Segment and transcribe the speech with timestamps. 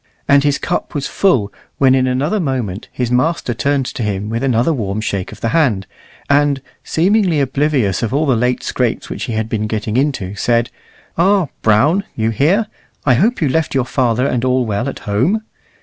[0.27, 4.41] And his cup was full when in another moment his master turned to him with
[4.41, 5.85] another warm shake of the hand,
[6.27, 10.71] and, seemingly oblivious of all the late scrapes which he had been getting into, said,
[11.19, 12.65] "Ah, Brown, you here!
[13.05, 15.43] I hope you left your father and all well at home?"